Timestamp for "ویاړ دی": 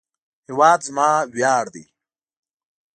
1.35-1.85